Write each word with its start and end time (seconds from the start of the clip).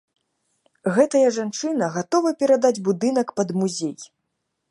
Гэтая 0.95 1.29
жанчына 1.35 1.91
гатова 1.99 2.33
перадаць 2.41 2.73
будынак 2.89 3.27
пад 3.41 3.49
музей. 3.61 3.95